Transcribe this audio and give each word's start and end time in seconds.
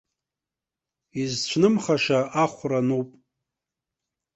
Изцәнымхаша 1.21 2.19
ахәра 2.43 2.79
ануп! 2.83 3.09